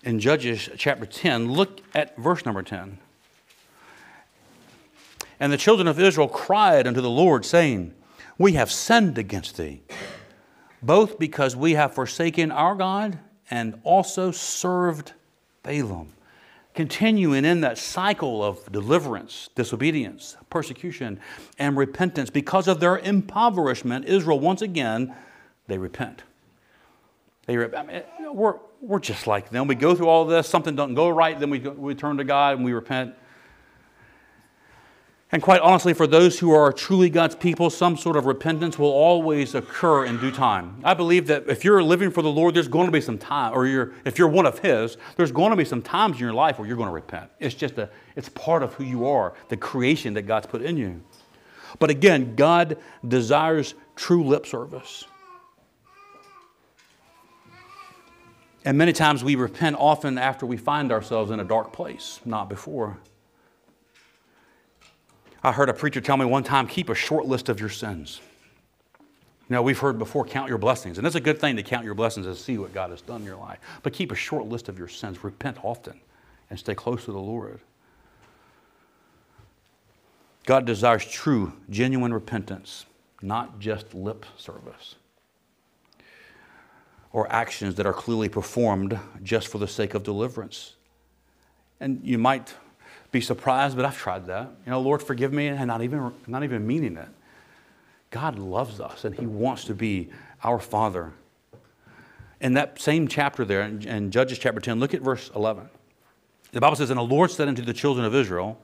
[0.06, 2.98] in Judges chapter 10, look at verse number 10.
[5.40, 7.92] And the children of Israel cried unto the Lord, saying,
[8.38, 9.82] We have sinned against thee,
[10.80, 13.18] both because we have forsaken our God
[13.50, 15.12] and also served
[15.64, 16.06] Baalim.
[16.72, 21.18] Continuing in that cycle of deliverance, disobedience, persecution,
[21.58, 22.30] and repentance.
[22.30, 25.14] Because of their impoverishment, Israel once again,
[25.66, 26.22] they repent.
[27.46, 27.88] They repent.
[27.88, 29.68] I mean, we're, we're just like them.
[29.68, 32.24] We go through all this, something doesn't go right, then we, go, we turn to
[32.24, 33.14] God and we repent.
[35.32, 38.92] And quite honestly, for those who are truly God's people, some sort of repentance will
[38.92, 40.80] always occur in due time.
[40.84, 43.52] I believe that if you're living for the Lord, there's going to be some time,
[43.52, 46.32] or you're, if you're one of His, there's going to be some times in your
[46.32, 47.28] life where you're going to repent.
[47.40, 50.76] It's just a, it's part of who you are, the creation that God's put in
[50.76, 51.02] you.
[51.80, 55.04] But again, God desires true lip service.
[58.66, 62.48] And many times we repent often after we find ourselves in a dark place, not
[62.48, 62.98] before.
[65.44, 68.20] I heard a preacher tell me one time keep a short list of your sins.
[69.48, 71.84] You know, we've heard before count your blessings, and it's a good thing to count
[71.84, 73.60] your blessings and see what God has done in your life.
[73.84, 75.22] But keep a short list of your sins.
[75.22, 76.00] Repent often
[76.50, 77.60] and stay close to the Lord.
[80.44, 82.84] God desires true, genuine repentance,
[83.22, 84.96] not just lip service
[87.16, 90.74] or actions that are clearly performed just for the sake of deliverance.
[91.80, 92.54] And you might
[93.10, 94.50] be surprised, but I've tried that.
[94.66, 97.08] You know, Lord, forgive me, and not even, not even meaning it.
[98.10, 100.10] God loves us, and He wants to be
[100.44, 101.14] our Father.
[102.42, 105.70] In that same chapter there, in, in Judges chapter 10, look at verse 11.
[106.52, 108.60] The Bible says, And the Lord said unto the children of Israel,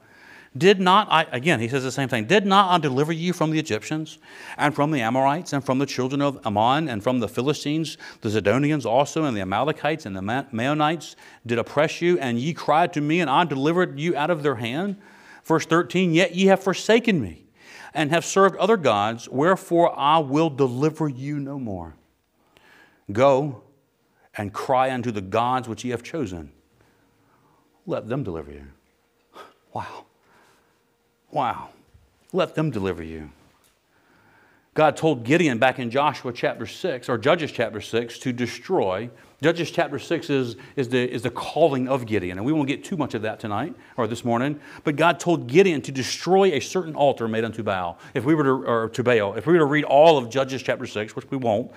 [0.57, 3.51] did not I, again, he says the same thing, did not I deliver you from
[3.51, 4.19] the Egyptians
[4.59, 8.29] and from the Amorites and from the children of Ammon and from the Philistines, the
[8.29, 13.01] Zidonians also, and the Amalekites and the Maonites did oppress you, and ye cried to
[13.01, 14.97] me, and I delivered you out of their hand?
[15.45, 17.47] Verse 13, yet ye have forsaken me
[17.95, 21.95] and have served other gods, wherefore I will deliver you no more.
[23.11, 23.63] Go
[24.37, 26.53] and cry unto the gods which ye have chosen.
[27.87, 28.67] Let them deliver you.
[29.73, 30.07] Wow.
[31.33, 31.71] Wow.
[32.33, 33.31] Let them deliver you.
[34.75, 39.11] God told Gideon back in Joshua chapter 6, or Judges chapter 6, to destroy.
[39.43, 42.83] Judges chapter 6 is, is, the, is the calling of Gideon, and we won't get
[42.83, 44.59] too much of that tonight or this morning.
[44.85, 47.99] But God told Gideon to destroy a certain altar made unto Baal.
[48.15, 50.63] If we were to, or to Baal, if we were to read all of Judges
[50.63, 51.71] chapter 6, which we won't,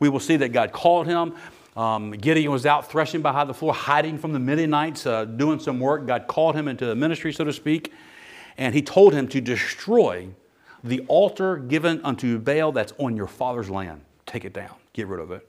[0.00, 1.34] we will see that God called him.
[1.76, 5.78] Um, Gideon was out threshing behind the floor, hiding from the Midianites, uh, doing some
[5.78, 6.04] work.
[6.04, 7.92] God called him into the ministry, so to speak
[8.56, 10.28] and he told him to destroy
[10.82, 14.02] the altar given unto Baal that's on your father's land.
[14.26, 15.46] Take it down, get rid of it.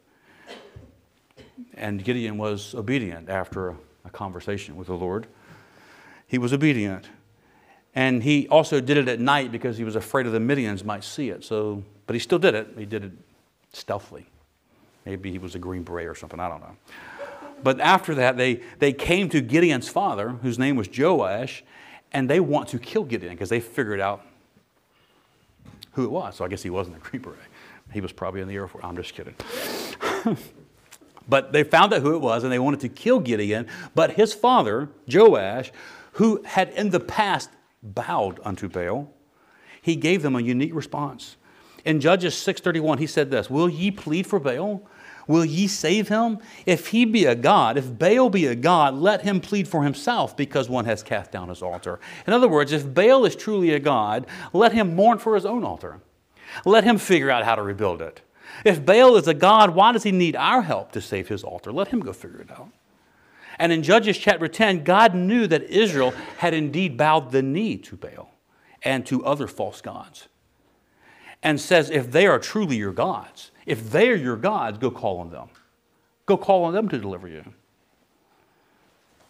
[1.74, 5.28] And Gideon was obedient after a conversation with the Lord.
[6.28, 7.08] He was obedient.
[7.94, 11.04] And he also did it at night because he was afraid of the Midians might
[11.04, 11.44] see it.
[11.44, 12.70] So, but he still did it.
[12.78, 13.12] He did it
[13.74, 14.26] stealthily.
[15.06, 16.76] Maybe he was a green beret or something, I don't know.
[17.64, 21.64] But after that, they, they came to Gideon's father, whose name was Joash,
[22.12, 24.26] and they want to kill Gideon because they figured out
[25.94, 26.36] who it was.
[26.36, 27.38] So I guess he wasn't a Green Beret.
[27.40, 27.94] Eh?
[27.94, 28.84] He was probably in the Air Force.
[28.84, 29.36] I'm just kidding.
[31.28, 33.68] but they found out who it was and they wanted to kill Gideon.
[33.94, 35.72] But his father, Joash,
[36.14, 37.50] who had in the past
[37.84, 39.12] bowed unto Baal,
[39.82, 41.38] he gave them a unique response.
[41.84, 44.84] In Judges 6:31, he said this: Will ye plead for Baal?
[45.28, 46.40] Will ye save him?
[46.66, 50.36] If he be a God, if Baal be a God, let him plead for himself
[50.36, 52.00] because one has cast down his altar.
[52.28, 55.64] In other words, if Baal is truly a God, let him mourn for his own
[55.64, 56.02] altar.
[56.66, 58.22] Let him figure out how to rebuild it.
[58.66, 61.72] If Baal is a God, why does he need our help to save his altar?
[61.72, 62.70] Let him go figure it out.
[63.58, 67.96] And in Judges chapter 10, God knew that Israel had indeed bowed the knee to
[67.96, 68.34] Baal
[68.84, 70.28] and to other false gods.
[71.44, 75.30] And says, if they are truly your gods, if they're your gods, go call on
[75.30, 75.48] them.
[76.26, 77.54] Go call on them to deliver you.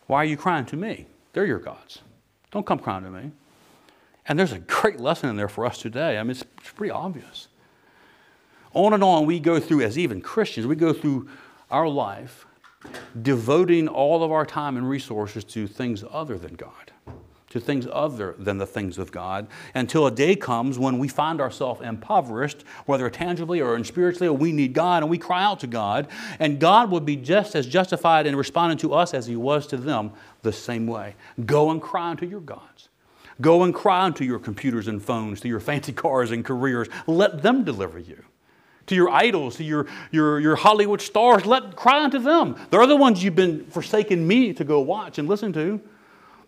[0.08, 1.06] Why are you crying to me?
[1.34, 2.00] They're your gods.
[2.50, 3.32] Don't come crying to me.
[4.28, 6.18] And there's a great lesson in there for us today.
[6.18, 7.50] I mean, it's, it's pretty obvious.
[8.74, 11.30] On and on, we go through, as even Christians, we go through
[11.70, 12.48] our life
[13.22, 16.91] devoting all of our time and resources to things other than God
[17.52, 21.40] to things other than the things of God until a day comes when we find
[21.40, 25.60] ourselves impoverished, whether tangibly or in spiritually, or we need God and we cry out
[25.60, 26.08] to God.
[26.40, 29.78] And God will be just as justified in responding to us as He was to
[29.78, 30.12] them
[30.42, 31.16] the same way.
[31.46, 32.90] Go and cry unto your gods.
[33.40, 36.88] Go and cry unto your computers and phones, to your fancy cars and careers.
[37.06, 38.24] Let them deliver you
[38.88, 41.46] to your idols, to your, your, your Hollywood stars.
[41.46, 42.56] Let cry unto them.
[42.72, 45.80] They're the ones you've been forsaking me to go watch and listen to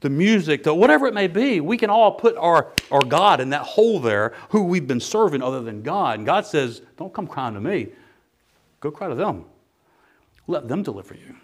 [0.04, 3.50] the music, the whatever it may be, we can all put our, our God in
[3.52, 6.20] that hole there, who we've been serving other than God.
[6.20, 7.88] And God says, Don't come crying to me.
[8.82, 9.46] Go cry to them.
[10.46, 11.38] Let them deliver you.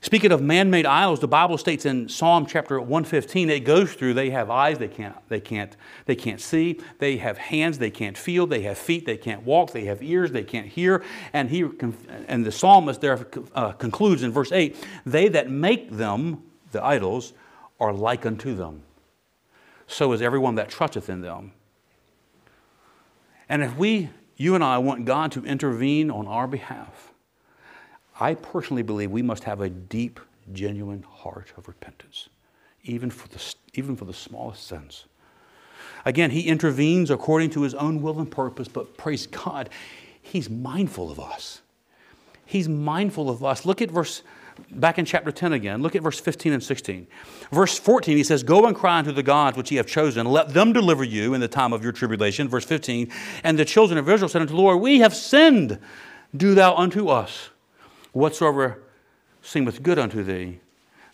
[0.00, 4.30] Speaking of man-made idols, the Bible states in Psalm chapter 115, it goes through, they
[4.30, 8.46] have eyes they can't, they can't, they can't see, they have hands they can't feel,
[8.46, 11.04] they have feet they can't walk, they have ears they can't hear.
[11.32, 11.68] And he
[12.26, 17.32] and the psalmist there uh, concludes in verse 8, they that make them the idols,
[17.80, 18.82] are like unto them.
[19.86, 21.52] So is everyone that trusteth in them.
[23.48, 27.12] And if we, you and I, want God to intervene on our behalf,
[28.20, 30.20] I personally believe we must have a deep,
[30.52, 32.28] genuine heart of repentance,
[32.82, 35.06] even for the, even for the smallest sins.
[36.04, 39.70] Again, He intervenes according to His own will and purpose, but praise God,
[40.20, 41.62] He's mindful of us.
[42.44, 43.64] He's mindful of us.
[43.64, 44.22] Look at verse
[44.70, 45.82] back in chapter 10 again.
[45.82, 47.06] Look at verse 15 and 16.
[47.52, 50.50] Verse 14, he says, Go and cry unto the gods which ye have chosen, let
[50.50, 52.48] them deliver you in the time of your tribulation.
[52.48, 53.10] Verse 15,
[53.44, 55.78] and the children of Israel said unto the Lord, We have sinned.
[56.36, 57.50] Do thou unto us
[58.12, 58.82] whatsoever
[59.42, 60.60] seemeth good unto thee.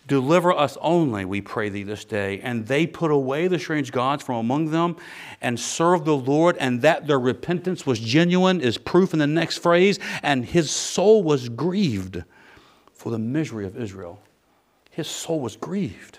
[0.07, 2.39] Deliver us only, we pray thee this day.
[2.41, 4.97] And they put away the strange gods from among them
[5.41, 9.57] and served the Lord, and that their repentance was genuine is proof in the next
[9.57, 9.97] phrase.
[10.21, 12.23] And his soul was grieved
[13.05, 14.19] for the misery of Israel.
[14.89, 16.17] His soul was grieved.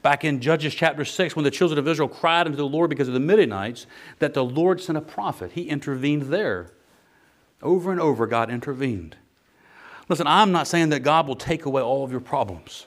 [0.00, 3.06] Back in Judges chapter 6, when the children of Israel cried unto the Lord because
[3.06, 3.86] of the Midianites,
[4.18, 5.52] that the Lord sent a prophet.
[5.52, 6.70] He intervened there.
[7.62, 9.16] Over and over, God intervened.
[10.08, 12.86] Listen, I'm not saying that God will take away all of your problems,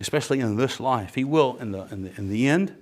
[0.00, 1.14] especially in this life.
[1.14, 2.74] He will in the, in the, in the end.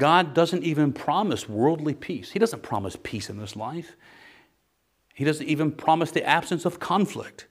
[0.00, 2.32] God doesn't even promise worldly peace.
[2.32, 3.94] He doesn't promise peace in this life.
[5.14, 7.46] He doesn't even promise the absence of conflict.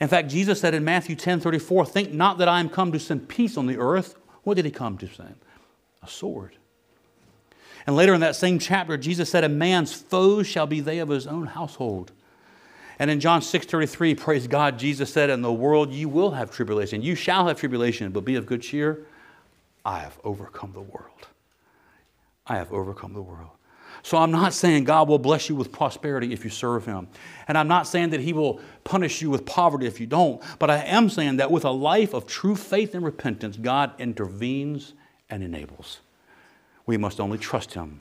[0.00, 3.00] In fact, Jesus said in Matthew 10 34, Think not that I am come to
[3.00, 4.16] send peace on the earth.
[4.42, 5.36] What did he come to send?
[6.02, 6.56] A sword.
[7.86, 11.08] And later in that same chapter, Jesus said, A man's foes shall be they of
[11.08, 12.12] his own household.
[12.98, 16.50] And in John 6 33, praise God, Jesus said, In the world you will have
[16.50, 17.02] tribulation.
[17.02, 19.06] You shall have tribulation, but be of good cheer.
[19.84, 21.28] I have overcome the world.
[22.46, 23.55] I have overcome the world.
[24.06, 27.08] So I'm not saying God will bless you with prosperity if you serve Him.
[27.48, 30.40] And I'm not saying that He will punish you with poverty if you don't.
[30.60, 34.94] But I am saying that with a life of true faith and repentance, God intervenes
[35.28, 36.02] and enables.
[36.86, 38.00] We must only trust Him.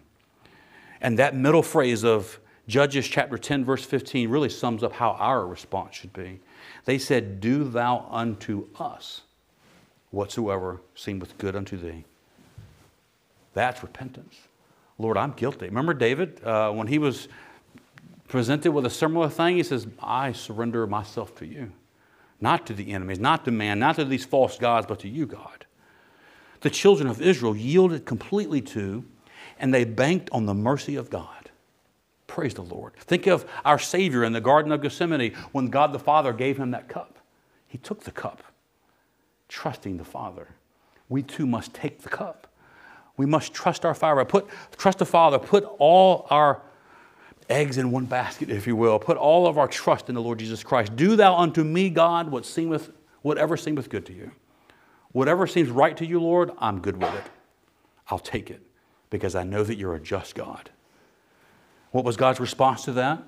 [1.02, 5.48] And that middle phrase of Judges chapter 10, verse 15 really sums up how our
[5.48, 6.40] response should be.
[6.86, 9.24] They said, Do thou unto us
[10.12, 12.06] whatsoever seemeth good unto thee.
[13.56, 14.36] That's repentance.
[14.98, 15.66] Lord, I'm guilty.
[15.66, 17.28] Remember David uh, when he was
[18.28, 19.58] presented with a similar thing?
[19.58, 21.72] He says, I surrender myself to you,
[22.40, 25.26] not to the enemies, not to man, not to these false gods, but to you,
[25.26, 25.66] God.
[26.62, 29.04] The children of Israel yielded completely to,
[29.60, 31.52] and they banked on the mercy of God.
[32.28, 32.94] Praise the Lord.
[32.98, 36.72] Think of our Savior in the Garden of Gethsemane when God the Father gave him
[36.72, 37.20] that cup.
[37.68, 38.42] He took the cup,
[39.48, 40.50] trusting the Father.
[41.08, 42.48] We too must take the cup.
[43.18, 44.26] We must trust our Father.
[44.26, 44.48] Put,
[44.78, 45.40] trust the Father.
[45.40, 46.62] Put all our
[47.50, 49.00] eggs in one basket, if you will.
[49.00, 50.96] Put all of our trust in the Lord Jesus Christ.
[50.96, 52.90] Do thou unto me, God, what seemeth,
[53.22, 54.32] whatever seemeth good to you.
[55.12, 57.24] Whatever seems right to you, Lord, I'm good with it.
[58.10, 58.62] I'll take it
[59.10, 60.70] because I know that you're a just God.
[61.92, 63.24] What was God's response to that?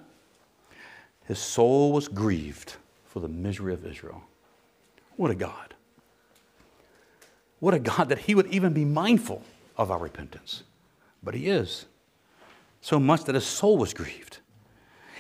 [1.26, 4.24] His soul was grieved for the misery of Israel.
[5.16, 5.76] What a God.
[7.60, 9.44] What a God that He would even be mindful
[9.78, 10.64] of our repentance.
[11.24, 11.86] But He is.
[12.82, 14.40] So much that His soul was grieved.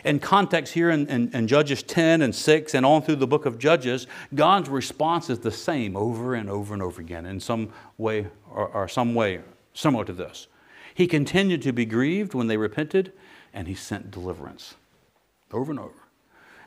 [0.04, 3.46] In context here in, in, in, Judges 10 and 6 and on through the book
[3.46, 7.74] of Judges, God's response is the same over and over and over again in some
[7.98, 9.42] way or, or some way
[9.74, 10.48] similar to this.
[10.94, 13.12] He continued to be grieved when they repented,
[13.54, 14.76] and he sent deliverance
[15.52, 16.08] over and over.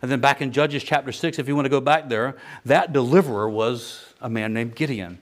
[0.02, 2.92] And then back in Judges chapter 6, if you want to go back there, that
[2.92, 5.18] deliverer was a man named Gideon.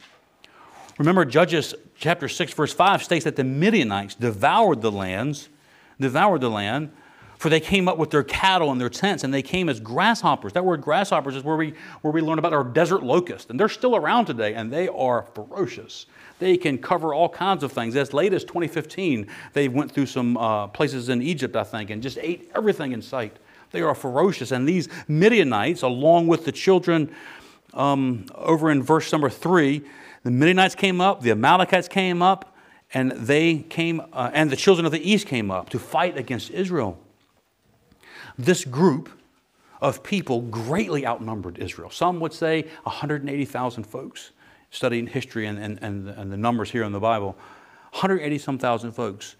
[0.98, 5.48] Remember, Judges chapter 6, verse 5 states that the Midianites devoured the lands,
[6.00, 6.92] devoured the land,
[7.36, 10.54] for they came up with their cattle and their tents, and they came as grasshoppers.
[10.54, 13.50] That word grasshoppers is where we, where we learn about our desert locust.
[13.50, 16.06] And they're still around today, and they are ferocious.
[16.40, 17.94] They can cover all kinds of things.
[17.94, 22.02] As late as 2015, they went through some uh, places in Egypt, I think, and
[22.02, 23.36] just ate everything in sight.
[23.70, 24.50] They are ferocious.
[24.50, 27.14] And these Midianites, along with the children
[27.74, 29.84] um, over in verse number three,
[30.22, 32.56] the Midianites came up, the Amalekites came up,
[32.94, 36.50] and they came, uh, and the children of the east came up to fight against
[36.50, 36.98] Israel.
[38.38, 39.10] This group
[39.80, 41.90] of people greatly outnumbered Israel.
[41.90, 44.32] Some would say 180,000 folks
[44.70, 47.36] studying history and, and, and, and the numbers here in the Bible,
[47.92, 49.36] 180 some thousand folks,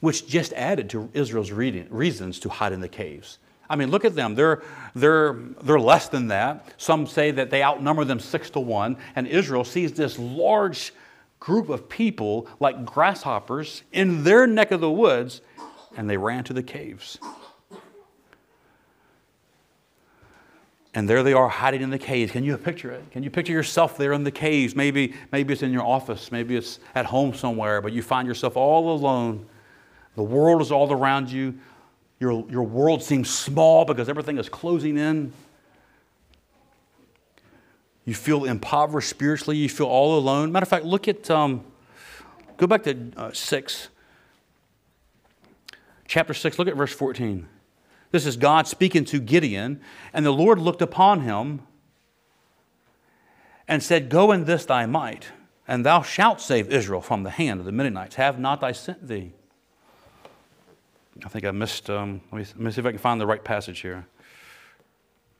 [0.00, 3.38] which just added to Israel's reasons to hide in the caves.
[3.68, 4.34] I mean, look at them.
[4.34, 4.62] They're,
[4.94, 6.74] they're, they're less than that.
[6.76, 10.92] Some say that they outnumber them six to one, and Israel sees this large
[11.40, 15.40] group of people like grasshoppers in their neck of the woods,
[15.96, 17.18] and they ran to the caves.
[20.94, 22.30] And there they are hiding in the caves.
[22.30, 23.10] Can you picture it?
[23.10, 24.76] Can you picture yourself there in the caves?
[24.76, 28.56] Maybe, maybe it's in your office, maybe it's at home somewhere, but you find yourself
[28.56, 29.44] all alone.
[30.14, 31.58] The world is all around you.
[32.20, 35.32] Your, your world seems small because everything is closing in.
[38.04, 39.56] You feel impoverished spiritually.
[39.56, 40.52] You feel all alone.
[40.52, 41.64] Matter of fact, look at, um,
[42.56, 43.88] go back to uh, 6.
[46.06, 47.48] Chapter 6, look at verse 14.
[48.10, 49.80] This is God speaking to Gideon.
[50.12, 51.62] And the Lord looked upon him
[53.66, 55.28] and said, Go in this thy might,
[55.66, 58.16] and thou shalt save Israel from the hand of the Midianites.
[58.16, 59.32] Have not I sent thee?
[61.22, 63.26] I think I missed, um, let, me, let me see if I can find the
[63.26, 64.06] right passage here.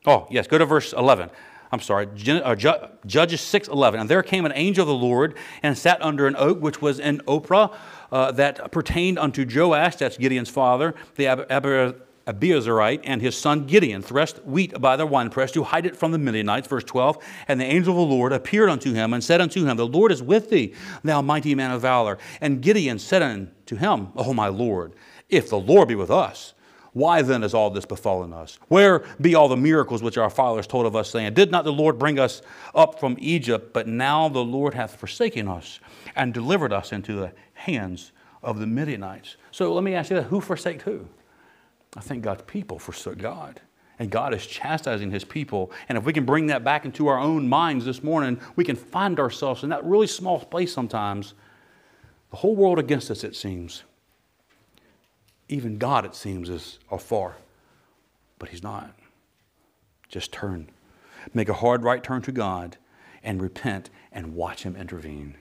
[0.07, 1.31] Oh, yes, go to verse 11.
[1.73, 2.55] I'm sorry, uh,
[3.05, 4.01] Judges 6 11.
[4.01, 7.01] And there came an angel of the Lord and sat under an oak which was
[7.01, 7.75] in Ophrah
[8.13, 11.51] uh, that pertained unto Joash, that's Gideon's father, the Ab-
[12.27, 16.19] Abiezrite, and his son Gideon threshed wheat by the winepress to hide it from the
[16.19, 16.69] Midianites.
[16.69, 17.19] Verse 12.
[17.49, 20.13] And the angel of the Lord appeared unto him and said unto him, The Lord
[20.13, 22.19] is with thee, thou mighty man of valor.
[22.41, 24.95] And Gideon said unto him, O my Lord,
[25.29, 26.55] if the Lord be with us,
[26.95, 28.59] why then has all this befallen us?
[28.69, 31.73] Where be all the miracles which our fathers told of us, saying, Did not the
[31.73, 32.41] Lord bring us
[32.73, 33.73] up from Egypt?
[33.73, 35.81] But now the Lord hath forsaken us
[36.15, 38.13] and delivered us into the hands
[38.45, 39.37] of the Midianites.
[39.51, 41.09] So let me ask you that who forsake who?
[41.97, 43.61] I think God's people forsook God.
[43.99, 45.73] And God is chastising his people.
[45.89, 48.77] And if we can bring that back into our own minds this morning, we can
[48.77, 51.35] find ourselves in that really small place sometimes.
[52.31, 53.83] The whole world against us, it seems
[55.49, 57.37] even God, it seems, is afar.
[58.39, 58.95] But He's not.
[60.09, 60.69] Just turn.
[61.33, 62.77] Make a hard right turn to God
[63.23, 65.37] and repent and watch Him intervene.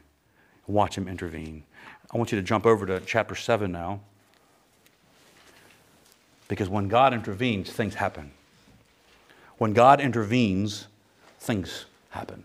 [0.67, 1.63] Watch Him intervene.
[2.13, 4.01] I want you to jump over to chapter 7 now.
[6.47, 8.31] Because when God intervenes, things happen.
[9.57, 10.87] When God intervenes,
[11.39, 12.43] things happen.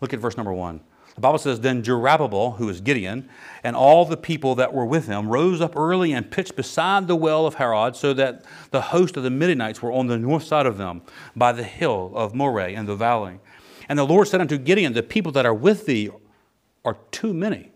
[0.00, 0.80] Look at verse number 1.
[1.16, 3.28] The Bible says, Then Jerubbaal, who is Gideon,
[3.64, 7.16] and all the people that were with him rose up early and pitched beside the
[7.16, 10.66] well of Harod, so that the host of the Midianites were on the north side
[10.66, 11.02] of them,
[11.34, 13.40] by the hill of Moreh in the valley.
[13.88, 16.10] And the Lord said unto Gideon, The people that are with thee
[16.84, 17.72] are too many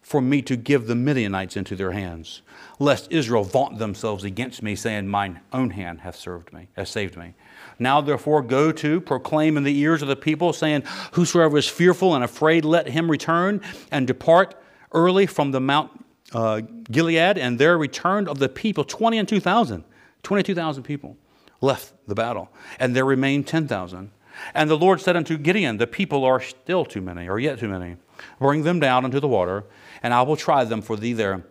[0.00, 2.42] for me to give the Midianites into their hands,
[2.78, 7.16] lest Israel vaunt themselves against me, saying, Mine own hand hath served me, hath saved
[7.16, 7.34] me.
[7.82, 12.14] Now, therefore, go to proclaim in the ears of the people, saying, Whosoever is fearful
[12.14, 13.60] and afraid, let him return
[13.90, 14.54] and depart
[14.92, 15.90] early from the Mount
[16.32, 16.60] uh,
[16.90, 17.38] Gilead.
[17.38, 19.84] And there returned of the people 20 and 2,000.
[20.22, 21.16] 22,000 people
[21.60, 24.10] left the battle, and there remained 10,000.
[24.54, 27.68] And the Lord said unto Gideon, The people are still too many, or yet too
[27.68, 27.96] many.
[28.38, 29.64] Bring them down into the water,
[30.02, 31.44] and I will try them for thee there.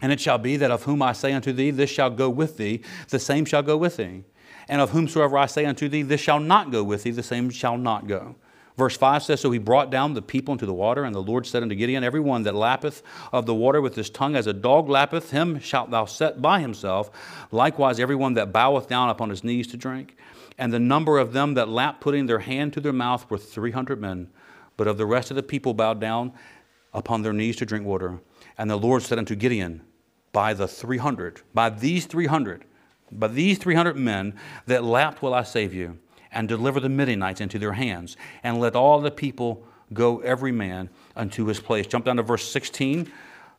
[0.00, 2.56] And it shall be that of whom I say unto thee, This shall go with
[2.56, 4.24] thee, the same shall go with thee.
[4.68, 7.50] And of whomsoever I say unto thee, this shall not go with thee, the same
[7.50, 8.36] shall not go.
[8.78, 11.46] Verse 5 says, So he brought down the people into the water, and the Lord
[11.46, 13.02] said unto Gideon, Every one that lappeth
[13.32, 16.60] of the water with his tongue as a dog lappeth, him shalt thou set by
[16.60, 17.10] himself.
[17.50, 20.16] Likewise, every one that boweth down upon his knees to drink.
[20.58, 23.72] And the number of them that lapped, putting their hand to their mouth, were three
[23.72, 24.30] hundred men.
[24.76, 26.32] But of the rest of the people bowed down
[26.94, 28.20] upon their knees to drink water.
[28.56, 29.82] And the Lord said unto Gideon,
[30.32, 32.64] By the three hundred, by these three hundred,
[33.10, 34.34] but these 300 men
[34.66, 35.98] that lapped will I save you,
[36.32, 40.90] and deliver the Midianites into their hands, and let all the people go every man
[41.16, 41.86] unto his place.
[41.86, 43.10] Jump down to verse 16.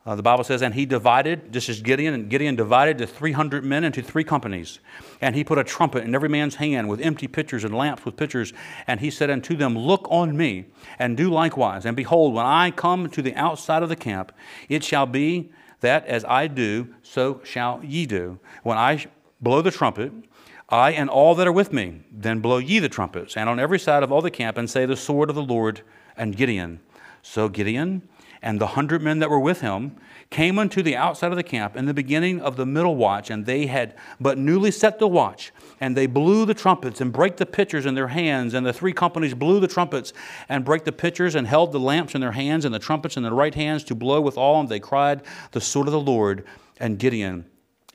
[0.06, 3.64] Uh, the Bible says, And he divided, this is Gideon, and Gideon divided the 300
[3.64, 4.78] men into three companies.
[5.20, 8.16] And he put a trumpet in every man's hand with empty pitchers and lamps with
[8.16, 8.54] pitchers.
[8.86, 10.66] And he said unto them, Look on me,
[10.98, 11.84] and do likewise.
[11.84, 14.32] And behold, when I come to the outside of the camp,
[14.68, 18.38] it shall be that as I do, so shall ye do.
[18.62, 19.06] When I
[19.40, 20.12] blow the trumpet,
[20.68, 22.02] I and all that are with me.
[22.12, 24.86] Then blow ye the trumpets, and on every side of all the camp, and say,
[24.86, 25.82] The sword of the Lord
[26.16, 26.80] and Gideon.
[27.22, 28.08] So Gideon
[28.42, 29.96] and the hundred men that were with him
[30.30, 33.44] came unto the outside of the camp in the beginning of the middle watch, and
[33.44, 35.52] they had but newly set the watch.
[35.80, 38.54] And they blew the trumpets and brake the pitchers in their hands.
[38.54, 40.12] And the three companies blew the trumpets
[40.48, 43.22] and brake the pitchers and held the lamps in their hands and the trumpets in
[43.22, 44.60] their right hands to blow withal.
[44.60, 46.44] And they cried, The sword of the Lord
[46.78, 47.49] and Gideon.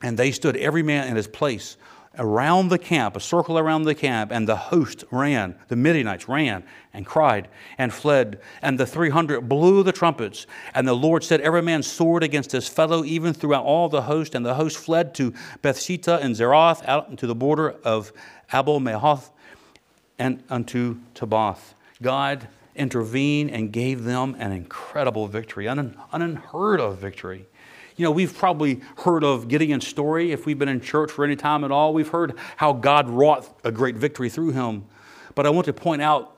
[0.06, 1.78] And they stood every man in his place
[2.20, 6.64] around the camp, a circle around the camp, and the host ran, the Midianites ran
[6.94, 7.48] and cried
[7.80, 8.40] and fled.
[8.62, 10.46] And the 300 blew the trumpets.
[10.76, 14.36] And the Lord set every man's sword against his fellow, even throughout all the host.
[14.36, 15.34] And the host fled to
[15.64, 18.14] Bethshittah and Zeroth, out to the border of
[18.54, 19.32] Abel Mehoth,
[20.20, 21.74] and unto Tabbath.
[22.00, 27.48] God intervened and gave them an incredible victory, an unheard of victory.
[27.96, 31.36] You know, we've probably heard of Gideon's story if we've been in church for any
[31.36, 31.94] time at all.
[31.94, 34.86] We've heard how God wrought a great victory through him.
[35.34, 36.36] But I want to point out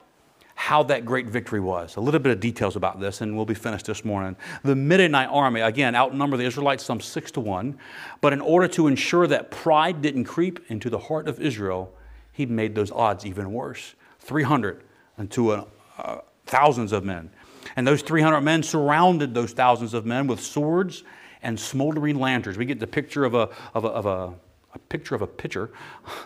[0.54, 1.96] how that great victory was.
[1.96, 4.36] A little bit of details about this, and we'll be finished this morning.
[4.64, 7.78] The Midianite army, again, outnumbered the Israelites some six to one.
[8.20, 11.92] But in order to ensure that pride didn't creep into the heart of Israel,
[12.32, 14.82] he made those odds even worse 300
[15.30, 15.64] to uh,
[15.96, 17.30] uh, thousands of men.
[17.76, 21.04] And those 300 men surrounded those thousands of men with swords
[21.42, 22.56] and smoldering lanterns.
[22.58, 24.34] We get the picture of a, of a, of a
[24.74, 25.70] a picture of a pitcher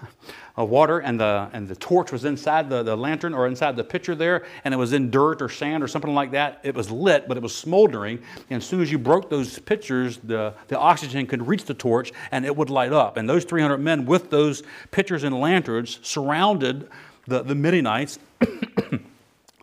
[0.57, 3.85] of water, and the, and the torch was inside the, the lantern or inside the
[3.85, 6.61] pitcher there, and it was in dirt or sand or something like that.
[6.63, 8.19] It was lit, but it was smoldering.
[8.51, 12.13] And as soon as you broke those pitchers, the, the oxygen could reach the torch
[12.31, 13.17] and it would light up.
[13.17, 16.89] And those 300 men with those pitchers and lanterns surrounded
[17.27, 18.19] the, the Midianites.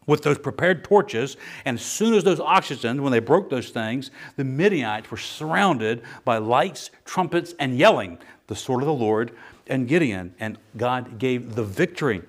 [0.10, 1.38] with those prepared torches.
[1.64, 6.02] And as soon as those oxygen, when they broke those things, the Midianites were surrounded
[6.26, 9.32] by lights, trumpets, and yelling, the sword of the Lord
[9.68, 10.34] and Gideon.
[10.40, 12.24] And God gave the victory.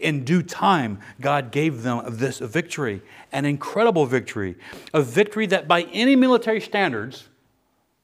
[0.00, 4.56] In due time, God gave them this victory, an incredible victory,
[4.92, 7.28] a victory that by any military standards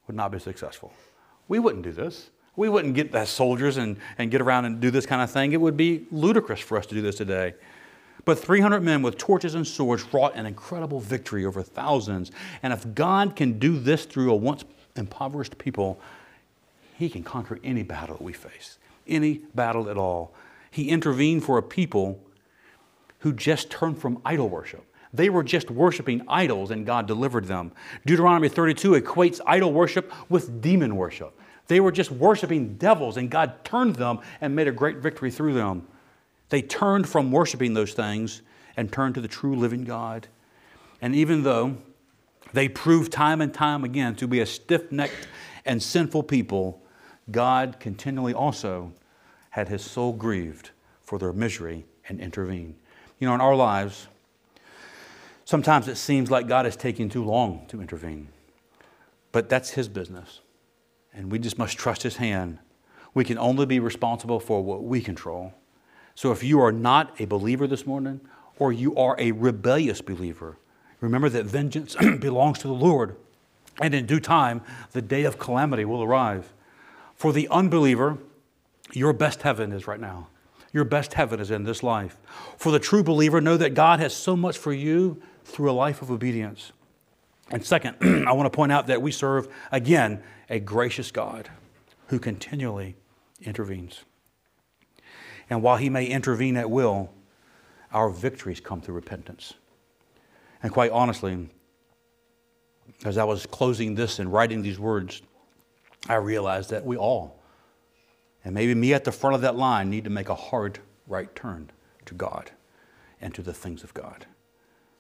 [0.07, 0.93] would not be successful.
[1.49, 2.31] We wouldn't do this.
[2.57, 5.53] We wouldn't get as soldiers and, and get around and do this kind of thing.
[5.53, 7.55] It would be ludicrous for us to do this today.
[8.25, 12.31] But 300 men with torches and swords wrought an incredible victory over thousands.
[12.63, 14.65] And if God can do this through a once
[14.97, 16.01] impoverished people,
[16.99, 20.35] He can conquer any battle that we face, any battle at all.
[20.71, 22.21] He intervened for a people
[23.21, 24.85] who just turned from idol worship.
[25.13, 27.73] They were just worshiping idols and God delivered them.
[28.07, 31.37] Deuteronomy 32 equates idol worship with demon worship.
[31.67, 35.55] They were just worshiping devils and God turned them and made a great victory through
[35.55, 35.87] them.
[36.51, 38.43] They turned from worshiping those things
[38.77, 40.29] and turned to the true living God.
[41.01, 41.77] And even though
[42.53, 45.29] they proved time and time again to be a stiff necked
[45.65, 46.83] and sinful people,
[47.31, 48.93] God continually also
[49.51, 50.71] had his soul grieved
[51.01, 52.75] for their misery and intervened.
[53.19, 54.09] You know, in our lives,
[55.45, 58.29] sometimes it seems like God is taking too long to intervene,
[59.31, 60.41] but that's his business.
[61.13, 62.59] And we just must trust his hand.
[63.15, 65.53] We can only be responsible for what we control.
[66.21, 68.21] So if you are not a believer this morning,
[68.59, 70.59] or you are a rebellious believer,
[71.01, 73.17] remember that vengeance belongs to the Lord,
[73.81, 74.61] and in due time,
[74.91, 76.53] the day of calamity will arrive.
[77.15, 78.19] For the unbeliever,
[78.93, 80.29] your best heaven is right now.
[80.75, 82.19] Your best heaven is in this life.
[82.59, 86.03] For the true believer, know that God has so much for you through a life
[86.03, 86.73] of obedience.
[87.51, 87.97] And second,
[88.29, 91.49] I want to point out that we serve, again, a gracious God
[92.09, 92.97] who continually
[93.41, 94.05] intervenes.
[95.51, 97.11] And while He may intervene at will,
[97.93, 99.55] our victories come through repentance.
[100.63, 101.49] And quite honestly,
[103.05, 105.23] as I was closing this and writing these words,
[106.09, 107.41] I realized that we all,
[108.45, 111.35] and maybe me at the front of that line, need to make a hard right
[111.35, 111.71] turn
[112.07, 112.51] to God
[113.21, 114.27] and to the things of God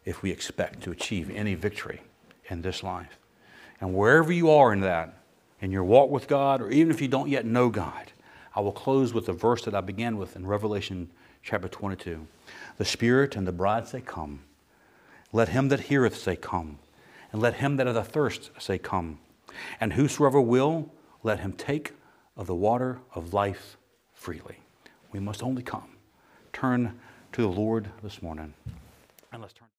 [0.05, 2.03] if we expect to achieve any victory
[2.49, 3.19] in this life.
[3.81, 5.23] And wherever you are in that,
[5.61, 8.13] in your walk with God, or even if you don't yet know God,
[8.55, 11.11] I will close with the verse that I began with in Revelation
[11.43, 12.27] chapter 22.
[12.77, 14.41] The Spirit and the bride say, Come.
[15.33, 16.79] Let him that heareth say, Come.
[17.33, 19.19] And let him that hath a thirst say, Come.
[19.81, 20.93] And whosoever will,
[21.23, 21.93] let him take
[22.37, 23.77] of the water of life
[24.15, 24.59] freely.
[25.13, 25.97] We must only come.
[26.53, 26.99] Turn
[27.33, 28.55] to the Lord this morning.
[29.33, 29.70] And let's turn.